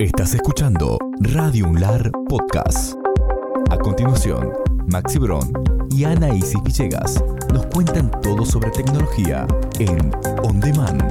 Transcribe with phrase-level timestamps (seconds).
[0.00, 2.94] Estás escuchando Radio Unlar Podcast.
[3.70, 4.50] A continuación,
[4.86, 5.52] Maxi Bron
[5.90, 7.22] y Ana Isis Villegas
[7.52, 9.46] nos cuentan todo sobre tecnología
[9.78, 10.10] en
[10.42, 11.02] On Demand.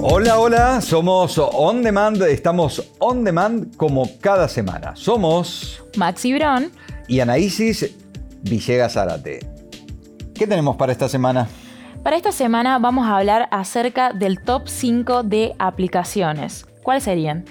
[0.00, 4.96] Hola, hola, somos On Demand, estamos On Demand como cada semana.
[4.96, 6.72] Somos Maxi Bron.
[7.06, 7.94] y Anaísis
[8.42, 9.48] Villegas Arate.
[10.34, 11.48] ¿Qué tenemos para esta semana?
[12.02, 16.66] Para esta semana vamos a hablar acerca del top 5 de aplicaciones.
[16.82, 17.44] ¿Cuáles serían?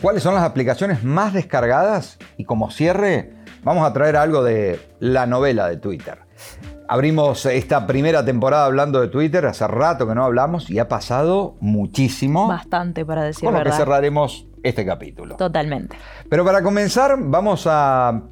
[0.00, 2.18] ¿Cuáles son las aplicaciones más descargadas?
[2.36, 6.18] Y como cierre, vamos a traer algo de la novela de Twitter.
[6.86, 11.56] Abrimos esta primera temporada hablando de Twitter, hace rato que no hablamos y ha pasado
[11.60, 12.46] muchísimo.
[12.46, 15.36] Bastante para decir Con lo que cerraremos este capítulo.
[15.36, 15.96] Totalmente.
[16.28, 18.22] Pero para comenzar, vamos a...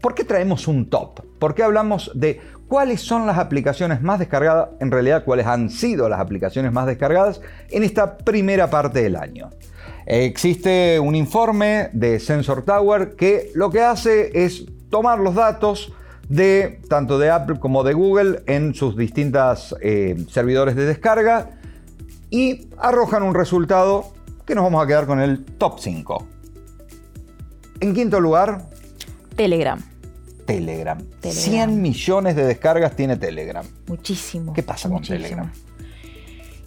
[0.00, 1.20] ¿Por qué traemos un top?
[1.38, 4.70] ¿Por qué hablamos de cuáles son las aplicaciones más descargadas?
[4.80, 9.50] En realidad, cuáles han sido las aplicaciones más descargadas en esta primera parte del año.
[10.06, 15.92] Existe un informe de Sensor Tower que lo que hace es tomar los datos
[16.28, 21.50] de tanto de Apple como de Google en sus distintas eh, servidores de descarga
[22.30, 24.12] y arrojan un resultado
[24.46, 26.26] que nos vamos a quedar con el top 5.
[27.80, 28.62] En quinto lugar,
[29.38, 29.78] Telegram.
[30.48, 30.98] Telegram.
[31.20, 31.70] Telegram.
[31.70, 33.66] 100 millones de descargas tiene Telegram.
[33.86, 34.54] Muchísimo.
[34.54, 35.22] ¿Qué pasa con muchísimo.
[35.22, 35.52] Telegram?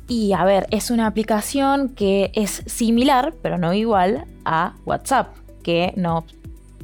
[0.08, 5.94] Y a ver, es una aplicación que es similar, pero no igual, a WhatsApp, que
[5.96, 6.26] no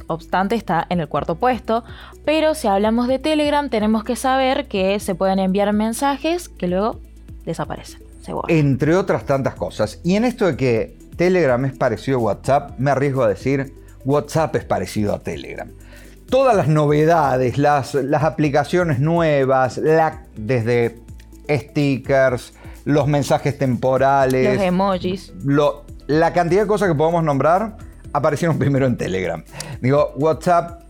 [0.07, 1.83] obstante está en el cuarto puesto.
[2.25, 6.99] Pero si hablamos de Telegram, tenemos que saber que se pueden enviar mensajes que luego
[7.45, 8.01] desaparecen.
[8.21, 8.57] Se borran.
[8.57, 9.99] Entre otras tantas cosas.
[10.03, 14.55] Y en esto de que Telegram es parecido a WhatsApp, me arriesgo a decir, WhatsApp
[14.55, 15.71] es parecido a Telegram.
[16.29, 20.99] Todas las novedades, las, las aplicaciones nuevas, la- desde
[21.49, 22.53] stickers,
[22.85, 25.33] los mensajes temporales, Los emojis.
[25.45, 27.77] lo- la cantidad de cosas que podemos nombrar
[28.13, 29.43] aparecieron primero en Telegram.
[29.81, 30.81] Digo, WhatsApp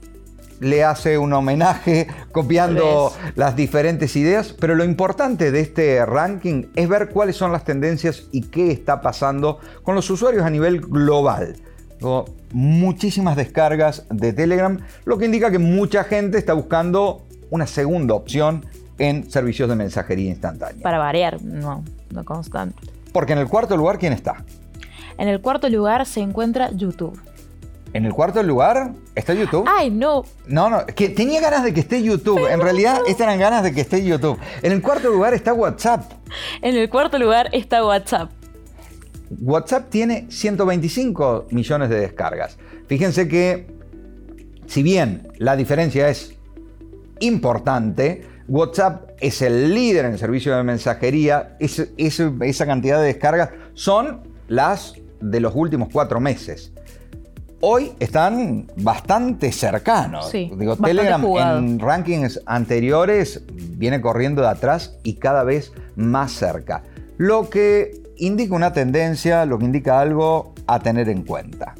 [0.60, 6.90] le hace un homenaje copiando las diferentes ideas, pero lo importante de este ranking es
[6.90, 11.58] ver cuáles son las tendencias y qué está pasando con los usuarios a nivel global.
[11.98, 18.14] Digo, muchísimas descargas de Telegram, lo que indica que mucha gente está buscando una segunda
[18.14, 18.66] opción
[19.00, 20.82] en servicios de mensajería instantánea.
[20.84, 22.82] Para variar, no, no constante.
[23.12, 24.44] Porque en el cuarto lugar, ¿quién está?
[25.18, 27.20] En el cuarto lugar se encuentra YouTube.
[27.94, 29.66] En el cuarto lugar está YouTube.
[29.68, 30.24] ¡Ay, no!
[30.46, 32.46] No, no, que tenía ganas de que esté YouTube.
[32.48, 34.38] En realidad, estas eran ganas de que esté YouTube.
[34.62, 36.12] En el cuarto lugar está WhatsApp.
[36.62, 38.30] En el cuarto lugar está WhatsApp.
[39.42, 42.58] WhatsApp tiene 125 millones de descargas.
[42.88, 43.68] Fíjense que,
[44.68, 46.34] si bien la diferencia es
[47.20, 51.56] importante, WhatsApp es el líder en el servicio de mensajería.
[51.60, 56.72] Es- es- esa cantidad de descargas son las de los últimos cuatro meses.
[57.60, 60.30] Hoy están bastante cercanos.
[60.30, 61.58] Sí, Digo, bastante Telegram jugado.
[61.60, 66.84] en rankings anteriores viene corriendo de atrás y cada vez más cerca.
[67.18, 71.76] Lo que indica una tendencia, lo que indica algo a tener en cuenta.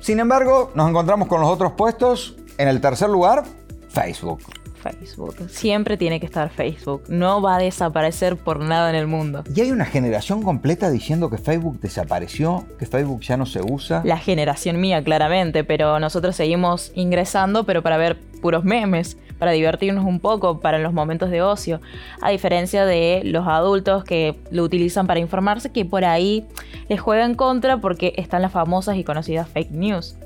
[0.00, 2.36] Sin embargo, nos encontramos con los otros puestos.
[2.58, 3.44] En el tercer lugar,
[3.88, 4.40] Facebook.
[4.84, 5.48] Facebook.
[5.48, 7.04] Siempre tiene que estar Facebook.
[7.08, 9.42] No va a desaparecer por nada en el mundo.
[9.54, 14.02] Y hay una generación completa diciendo que Facebook desapareció, que Facebook ya no se usa.
[14.04, 20.06] La generación mía, claramente, pero nosotros seguimos ingresando, pero para ver puros memes, para divertirnos
[20.06, 21.82] un poco, para los momentos de ocio.
[22.22, 26.46] A diferencia de los adultos que lo utilizan para informarse, que por ahí
[26.88, 30.16] les juega en contra porque están las famosas y conocidas fake news.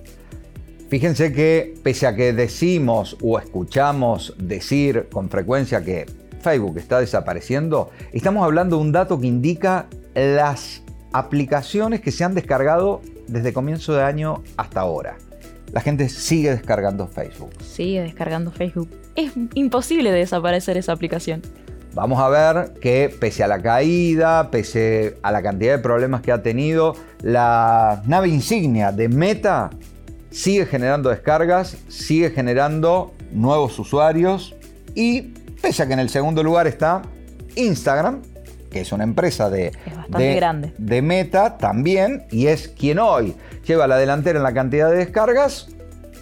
[0.88, 6.06] Fíjense que pese a que decimos o escuchamos decir con frecuencia que
[6.40, 12.36] Facebook está desapareciendo, estamos hablando de un dato que indica las aplicaciones que se han
[12.36, 15.16] descargado desde comienzo de año hasta ahora.
[15.78, 17.52] La gente sigue descargando Facebook.
[17.62, 18.90] Sigue descargando Facebook.
[19.14, 21.40] Es imposible desaparecer esa aplicación.
[21.94, 26.32] Vamos a ver que pese a la caída, pese a la cantidad de problemas que
[26.32, 29.70] ha tenido, la nave insignia de Meta
[30.32, 34.56] sigue generando descargas, sigue generando nuevos usuarios
[34.96, 35.32] y
[35.62, 37.02] pese a que en el segundo lugar está
[37.54, 38.22] Instagram,
[38.70, 39.72] que es una empresa de,
[40.08, 40.72] de- grande.
[40.78, 43.34] de Meta también y es quien hoy
[43.66, 45.68] lleva la delantera en la cantidad de descargas,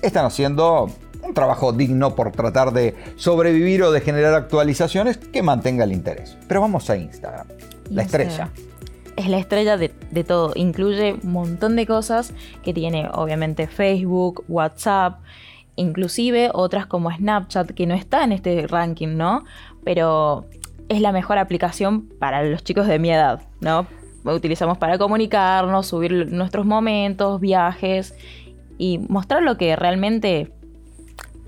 [0.02, 0.90] están haciendo
[1.22, 6.36] un trabajo digno por tratar de sobrevivir o de generar actualizaciones que mantenga el interés.
[6.46, 7.46] Pero vamos a Instagram,
[7.90, 8.28] la Instagram.
[8.28, 8.50] estrella.
[9.16, 10.52] es la estrella de, de todo.
[10.54, 12.32] Incluye un montón de cosas
[12.62, 15.18] que tiene, obviamente, Facebook, WhatsApp,
[15.74, 19.44] inclusive otras como Snapchat, que no está en este ranking, ¿no?
[19.84, 20.46] Pero
[20.88, 23.86] es la mejor aplicación para los chicos de mi edad, ¿no?
[24.24, 28.14] Utilizamos para comunicarnos, subir nuestros momentos, viajes
[28.78, 30.52] y mostrar lo que realmente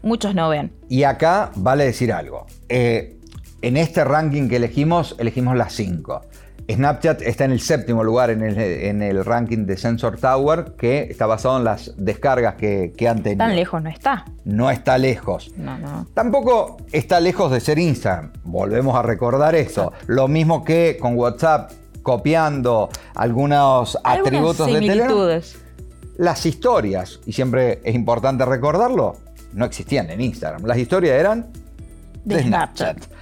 [0.02, 0.73] muchos no ven.
[0.88, 2.46] Y acá vale decir algo.
[2.69, 3.17] Eh,
[3.62, 6.23] en este ranking que elegimos, elegimos las 5.
[6.70, 8.43] Snapchat está en el séptimo lugar en
[9.03, 13.38] el, ranking de Sensor Tower, que está basado en las descargas que, han tenido.
[13.38, 14.26] Tan lejos no está.
[14.44, 15.50] No está lejos.
[15.56, 16.06] No, no.
[16.12, 18.32] Tampoco está lejos de ser Instagram.
[18.44, 19.93] Volvemos a recordar eso.
[20.06, 21.73] Lo mismo que con WhatsApp,
[22.03, 25.41] copiando algunos atributos de Telegram.
[26.19, 29.17] Las historias, y siempre es importante recordarlo,
[29.55, 30.67] no existían en Instagram.
[30.67, 31.47] Las historias eran
[32.25, 32.99] de, Snapchat.
[32.99, 33.19] Snapchat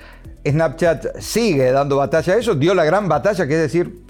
[1.18, 4.02] sigue dando batalla a eso, dio la gran batalla que es decir,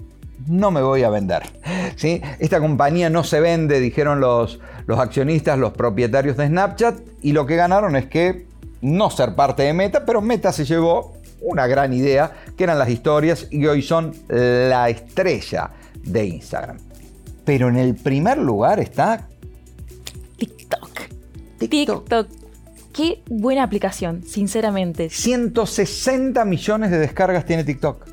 [0.46, 1.42] no me voy a vender.
[1.96, 2.20] ¿Sí?
[2.38, 7.46] Esta compañía no se vende, dijeron los, los accionistas, los propietarios de Snapchat, y lo
[7.46, 8.46] que ganaron es que
[8.80, 12.88] no ser parte de Meta, pero Meta se llevó una gran idea, que eran las
[12.88, 15.70] historias, y hoy son la estrella
[16.02, 16.78] de Instagram.
[17.44, 19.28] Pero en el primer lugar está
[20.36, 20.90] TikTok.
[21.58, 22.08] TikTok.
[22.08, 22.45] TikTok
[22.96, 25.10] Qué buena aplicación, sinceramente.
[25.10, 28.06] 160 millones de descargas tiene TikTok.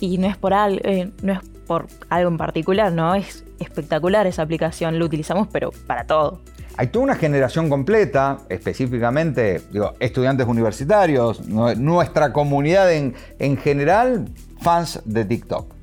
[0.00, 3.14] Y no es por algo, eh, no es por algo en particular, ¿no?
[3.14, 6.40] Es espectacular esa aplicación, lo utilizamos pero para todo.
[6.78, 14.30] Hay toda una generación completa, específicamente digo, estudiantes universitarios, nuestra comunidad en, en general,
[14.62, 15.74] fans de TikTok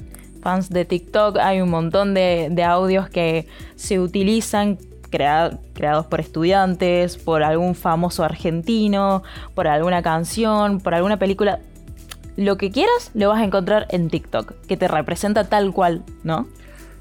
[0.41, 4.77] fans de TikTok, hay un montón de, de audios que se utilizan
[5.09, 9.23] creados por estudiantes, por algún famoso argentino,
[9.55, 11.59] por alguna canción, por alguna película.
[12.35, 16.47] Lo que quieras lo vas a encontrar en TikTok, que te representa tal cual, ¿no?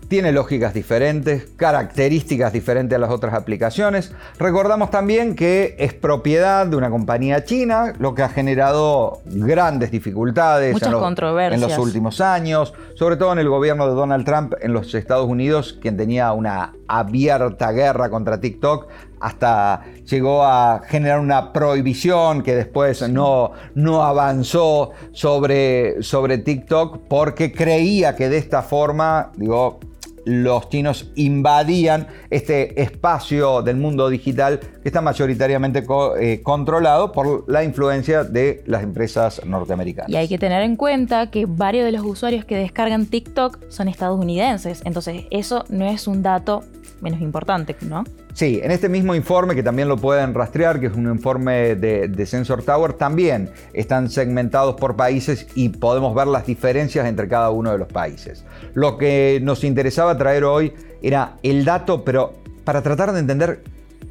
[0.08, 4.12] tiene lógicas diferentes, características diferentes a las otras aplicaciones.
[4.38, 10.80] Recordamos también que es propiedad de una compañía china, lo que ha generado grandes dificultades
[10.80, 14.94] en, en, los últimos años, sobre todo en el gobierno de Donald Trump en los
[14.94, 18.88] Estados Unidos, quien tenía una abierta guerra contra TikTok,
[19.20, 27.52] hasta llegó a generar una prohibición que después no, no avanzó sobre, sobre TikTok porque
[27.52, 29.80] creía que de esta forma, digo,
[30.26, 35.84] los chinos invadían este espacio del mundo digital que está mayoritariamente
[36.20, 40.10] eh, controlado por la influencia de las empresas norteamericanas.
[40.10, 43.86] Y hay que tener en cuenta que varios de los usuarios que descargan TikTok son
[43.86, 46.64] estadounidenses, entonces eso no es un dato
[47.00, 48.02] menos importante, ¿no?
[48.36, 52.26] Sí, en este mismo informe, que también lo pueden rastrear, que es un informe de,
[52.26, 57.72] Sensor Tower, también están segmentados por países y podemos ver las diferencias entre cada uno
[57.72, 58.44] de los países.
[58.74, 63.64] Lo que nos interesaba traer hoy era el dato, pero para tratar de entender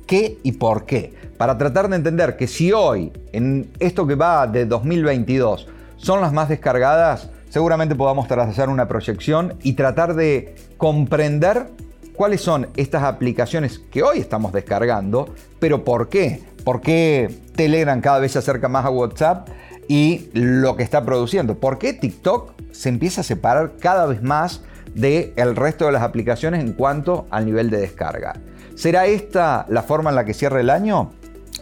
[0.08, 1.14] qué y por qué.
[1.38, 5.68] Para tratar de entender que si hoy, en esto que va de 2022,
[5.98, 11.68] son las más descargadas, seguramente podamos trazar una proyección y tratar de comprender
[12.16, 16.44] cuáles son estas aplicaciones que hoy estamos descargando, pero por qué.
[16.64, 19.50] ¿Por qué Telegram cada vez se acerca más a WhatsApp
[19.88, 21.60] y lo que está produciendo?
[21.60, 24.62] ¿Por qué TikTok se empieza a separar cada vez más
[24.96, 28.34] del resto de las aplicaciones en cuanto al nivel de descarga?
[28.74, 31.12] ¿Será esta la forma en la que cierra el año?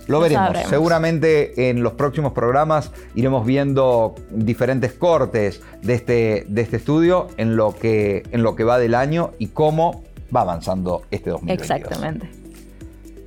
[0.07, 0.57] Lo veremos.
[0.69, 7.55] Seguramente en los próximos programas iremos viendo diferentes cortes de este, de este estudio en
[7.55, 10.03] lo, que, en lo que va del año y cómo
[10.35, 11.69] va avanzando este 2022.
[11.69, 12.29] Exactamente.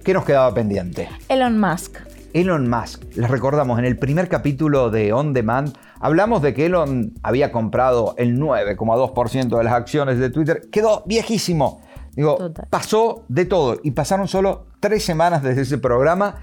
[0.04, 1.08] ¿Qué nos quedaba pendiente?
[1.28, 1.98] Elon Musk.
[2.32, 7.14] Elon Musk, les recordamos, en el primer capítulo de On Demand hablamos de que Elon
[7.22, 10.68] había comprado el 9,2% de las acciones de Twitter.
[10.70, 11.80] Quedó viejísimo.
[12.14, 12.38] Digo,
[12.70, 16.36] pasó de todo y pasaron solo tres semanas desde ese programa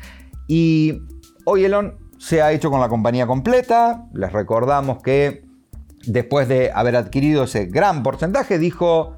[0.48, 1.02] y
[1.46, 4.06] hoy Elon se ha hecho con la compañía completa.
[4.14, 5.46] Les recordamos que
[6.06, 9.16] después de haber adquirido ese gran porcentaje dijo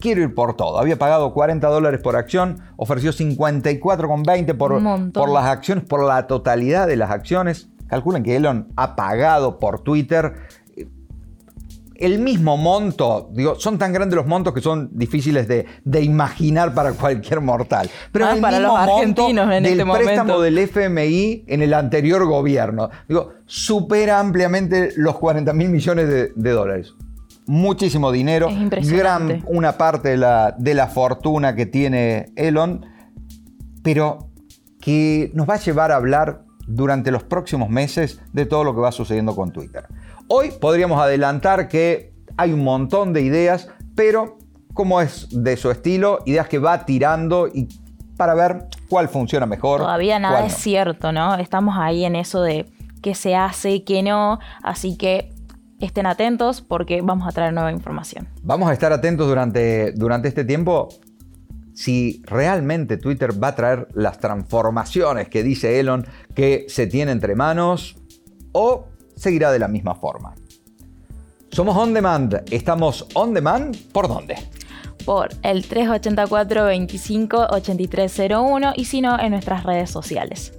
[0.00, 0.78] quiero ir por todo.
[0.78, 6.88] Había pagado 40 dólares por acción, ofreció 54,20 por, por las acciones, por la totalidad
[6.88, 7.68] de las acciones.
[7.86, 10.34] Calculen que Elon ha pagado por Twitter
[10.76, 10.86] eh,
[11.96, 16.92] el mismo monto, digo, son tan grandes los montos que son difíciles de, imaginar para
[16.92, 17.90] cualquier mortal.
[18.10, 21.62] Pero ah, el para mismo los argentinos monto en del este préstamo del FMI en
[21.62, 22.90] el anterior gobierno.
[23.08, 26.94] Digo, supera ampliamente los 40 mil millones de dólares
[27.50, 32.86] muchísimo dinero, gran una parte de la, de la fortuna que tiene Elon,
[33.82, 34.28] pero
[34.80, 38.80] que nos va a llevar a hablar durante los próximos meses de todo lo que
[38.80, 39.88] va sucediendo con Twitter.
[40.28, 44.38] Hoy podríamos adelantar que hay un montón de ideas, pero
[44.72, 47.66] como es de su estilo, ideas que va tirando y
[48.16, 49.80] para ver cuál funciona mejor.
[49.80, 51.34] Todavía nada es cierto, ¿no?
[51.34, 52.70] Estamos ahí en eso de
[53.02, 54.38] qué se hace, qué no.
[54.62, 55.32] Así que
[55.80, 58.28] estén atentos porque vamos a traer nueva información.
[58.42, 60.88] Vamos a estar atentos durante, durante este tiempo
[61.74, 67.34] si realmente Twitter va a traer las transformaciones que dice Elon que se tiene entre
[67.34, 67.96] manos
[68.52, 68.84] o
[69.16, 70.34] seguirá de la misma forma.
[71.50, 72.42] Somos On Demand.
[72.50, 74.36] Estamos On Demand por dónde?
[75.04, 80.52] Por el 384 25 8301 y si no en nuestras redes sociales.